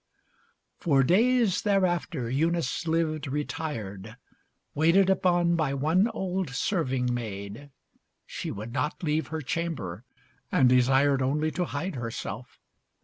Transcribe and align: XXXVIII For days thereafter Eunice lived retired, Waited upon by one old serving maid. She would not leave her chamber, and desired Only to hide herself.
XXXVIII 0.01 0.71
For 0.79 1.03
days 1.03 1.61
thereafter 1.61 2.27
Eunice 2.27 2.87
lived 2.87 3.27
retired, 3.27 4.17
Waited 4.73 5.11
upon 5.11 5.55
by 5.55 5.75
one 5.75 6.07
old 6.07 6.49
serving 6.49 7.13
maid. 7.13 7.69
She 8.25 8.49
would 8.49 8.73
not 8.73 9.03
leave 9.03 9.27
her 9.27 9.41
chamber, 9.41 10.03
and 10.51 10.67
desired 10.67 11.21
Only 11.21 11.51
to 11.51 11.65
hide 11.65 11.93
herself. 11.97 12.59